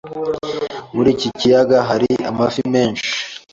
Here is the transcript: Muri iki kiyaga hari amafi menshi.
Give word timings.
Muri 0.93 1.09
iki 1.15 1.27
kiyaga 1.39 1.77
hari 1.89 2.09
amafi 2.29 2.61
menshi. 2.73 3.07